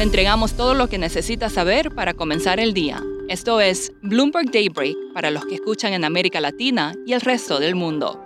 [0.00, 3.04] Le entregamos todo lo que necesita saber para comenzar el día.
[3.28, 7.74] Esto es Bloomberg Daybreak para los que escuchan en América Latina y el resto del
[7.74, 8.18] mundo.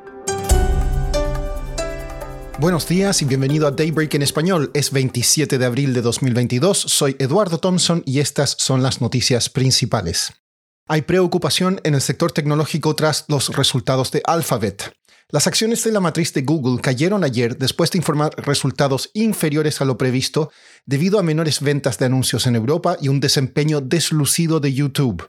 [2.60, 4.70] Buenos días y bienvenido a Daybreak en español.
[4.72, 6.78] Es 27 de abril de 2022.
[6.78, 10.32] Soy Eduardo Thompson y estas son las noticias principales.
[10.86, 14.94] Hay preocupación en el sector tecnológico tras los resultados de Alphabet.
[15.34, 19.84] Las acciones de la matriz de Google cayeron ayer después de informar resultados inferiores a
[19.84, 20.52] lo previsto
[20.86, 25.28] debido a menores ventas de anuncios en Europa y un desempeño deslucido de YouTube.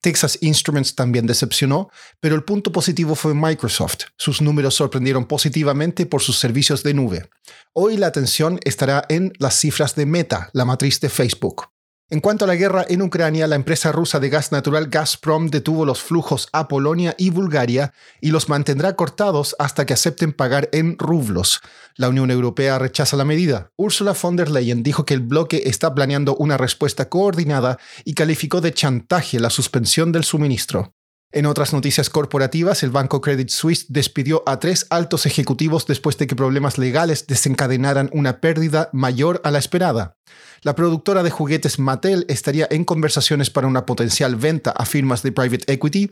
[0.00, 4.06] Texas Instruments también decepcionó, pero el punto positivo fue Microsoft.
[4.16, 7.30] Sus números sorprendieron positivamente por sus servicios de nube.
[7.74, 11.73] Hoy la atención estará en las cifras de Meta, la matriz de Facebook.
[12.10, 15.86] En cuanto a la guerra en Ucrania, la empresa rusa de gas natural Gazprom detuvo
[15.86, 20.98] los flujos a Polonia y Bulgaria y los mantendrá cortados hasta que acepten pagar en
[20.98, 21.62] rublos.
[21.96, 23.70] La Unión Europea rechaza la medida.
[23.76, 28.60] Ursula von der Leyen dijo que el bloque está planeando una respuesta coordinada y calificó
[28.60, 30.92] de chantaje la suspensión del suministro.
[31.36, 36.28] En otras noticias corporativas, el banco Credit Suisse despidió a tres altos ejecutivos después de
[36.28, 40.16] que problemas legales desencadenaran una pérdida mayor a la esperada.
[40.62, 45.32] La productora de juguetes Mattel estaría en conversaciones para una potencial venta a firmas de
[45.32, 46.08] private equity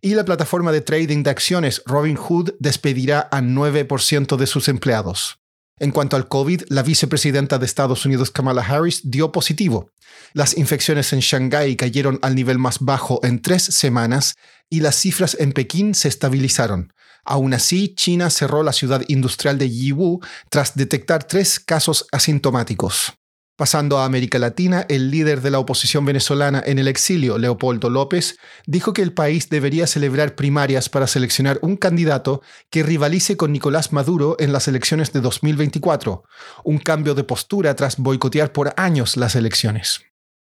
[0.00, 5.38] y la plataforma de trading de acciones Robinhood despedirá a 9% de sus empleados.
[5.82, 9.90] En cuanto al COVID, la vicepresidenta de Estados Unidos Kamala Harris dio positivo.
[10.32, 14.36] Las infecciones en Shanghái cayeron al nivel más bajo en tres semanas
[14.72, 16.94] y las cifras en Pekín se estabilizaron.
[17.26, 23.12] Aún así, China cerró la ciudad industrial de Yiwu tras detectar tres casos asintomáticos.
[23.54, 28.38] Pasando a América Latina, el líder de la oposición venezolana en el exilio, Leopoldo López,
[28.66, 33.92] dijo que el país debería celebrar primarias para seleccionar un candidato que rivalice con Nicolás
[33.92, 36.24] Maduro en las elecciones de 2024,
[36.64, 40.00] un cambio de postura tras boicotear por años las elecciones.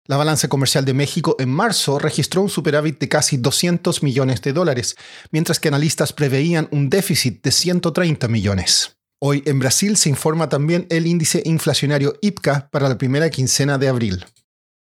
[0.10, 4.54] La balanza comercial de México en marzo registró un superávit de casi 200 millones de
[4.54, 4.96] dólares,
[5.30, 8.98] mientras que analistas preveían un déficit de 130 millones.
[9.22, 13.88] Hoy en Brasil se informa también el índice inflacionario IPCA para la primera quincena de
[13.88, 14.26] abril.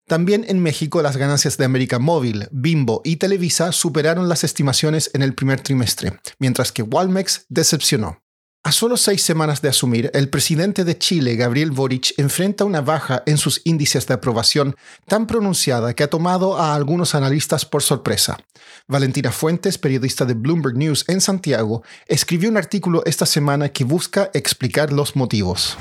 [0.08, 5.24] También en México las ganancias de América Móvil, Bimbo y Televisa superaron las estimaciones en
[5.24, 8.24] el primer trimestre, mientras que Walmex decepcionó.
[8.68, 13.24] A solo seis semanas de asumir, el presidente de Chile, Gabriel Boric, enfrenta una baja
[13.26, 14.76] en sus índices de aprobación
[15.08, 18.38] tan pronunciada que ha tomado a algunos analistas por sorpresa.
[18.86, 24.32] Valentina Fuentes, periodista de Bloomberg News en Santiago, escribió un artículo esta semana que busca
[24.34, 25.78] explicar los motivos.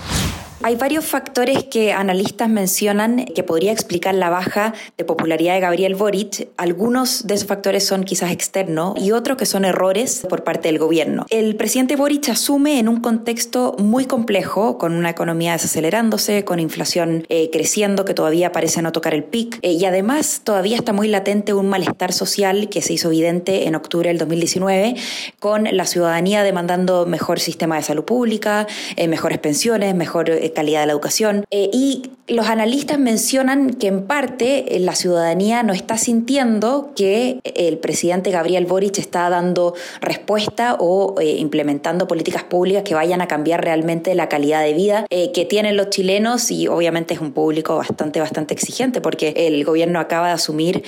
[0.63, 5.95] Hay varios factores que analistas mencionan que podría explicar la baja de popularidad de Gabriel
[5.95, 6.49] Boric.
[6.57, 10.79] Algunos de esos factores son quizás externos y otros que son errores por parte del
[10.79, 11.27] gobierno.
[11.29, 17.27] El presidente Boric asume en un contexto muy complejo, con una economía desacelerándose, con inflación
[17.29, 21.09] eh, creciendo que todavía parece no tocar el pic eh, y además todavía está muy
[21.09, 24.97] latente un malestar social que se hizo evidente en octubre del 2019
[25.39, 30.87] con la ciudadanía demandando mejor sistema de salud pública, eh, mejores pensiones, mejor calidad de
[30.87, 31.45] la educación.
[31.51, 37.41] Eh, y los analistas mencionan que en parte eh, la ciudadanía no está sintiendo que
[37.45, 43.29] el presidente Gabriel Boric está dando respuesta o eh, implementando políticas públicas que vayan a
[43.29, 47.77] cambiar realmente la calidad de vida que tienen los chilenos y obviamente es un público
[47.77, 50.83] bastante, bastante exigente porque el gobierno acaba de asumir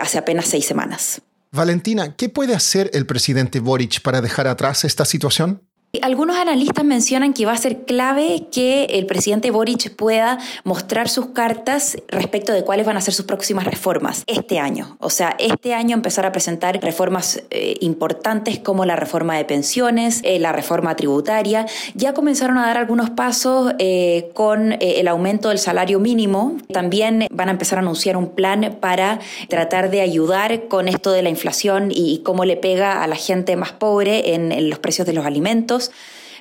[0.00, 1.22] hace apenas seis semanas.
[1.52, 5.62] Valentina, ¿qué puede hacer el presidente Boric para dejar atrás esta situación?
[6.02, 11.30] Algunos analistas mencionan que va a ser clave que el presidente Boric pueda mostrar sus
[11.30, 14.96] cartas respecto de cuáles van a ser sus próximas reformas este año.
[15.00, 20.20] O sea, este año empezar a presentar reformas eh, importantes como la reforma de pensiones,
[20.22, 21.66] eh, la reforma tributaria.
[21.96, 26.56] Ya comenzaron a dar algunos pasos eh, con el aumento del salario mínimo.
[26.72, 29.18] También van a empezar a anunciar un plan para
[29.48, 33.56] tratar de ayudar con esto de la inflación y cómo le pega a la gente
[33.56, 35.79] más pobre en los precios de los alimentos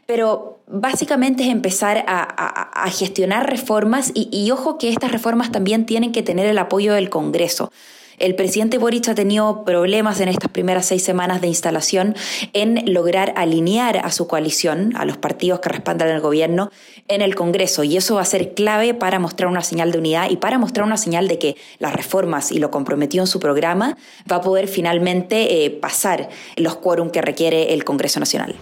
[0.10, 6.24] pero básicamente es empezar a, gestionar reformas y, ojo que estas reformas también tienen que
[6.24, 7.72] tener el apoyo del Congreso.
[8.18, 12.16] El presidente Boric ha tenido problemas en estas primeras seis semanas de instalación
[12.54, 16.72] en lograr alinear a su coalición, a los partidos que respaldan al gobierno,
[17.08, 17.84] en el Congreso.
[17.84, 20.88] Y eso va a ser clave para mostrar una señal de unidad y para mostrar
[20.88, 23.96] una señal de que las reformas y lo comprometió en su programa
[24.30, 28.56] va a poder finalmente eh, pasar los quórum que requiere el Congreso Nacional.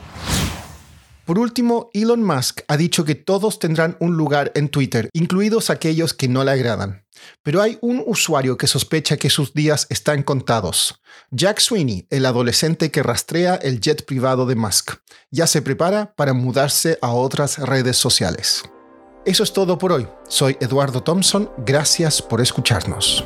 [1.27, 6.13] Por último, Elon Musk ha dicho que todos tendrán un lugar en Twitter, incluidos aquellos
[6.13, 7.03] que no le agradan.
[7.43, 11.01] Pero hay un usuario que sospecha que sus días están contados.
[11.31, 14.93] Jack Sweeney, el adolescente que rastrea el jet privado de Musk,
[15.29, 18.63] ya se prepara para mudarse a otras redes sociales.
[19.25, 20.07] Eso es todo por hoy.
[20.29, 21.51] Soy Eduardo Thompson.
[21.57, 23.25] Gracias por escucharnos.